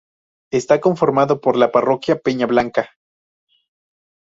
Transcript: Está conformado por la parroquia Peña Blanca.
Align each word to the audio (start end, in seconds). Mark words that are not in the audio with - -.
Está 0.51 0.81
conformado 0.81 1.41
por 1.41 1.55
la 1.57 1.71
parroquia 1.71 2.17
Peña 2.19 2.47
Blanca. 2.47 2.89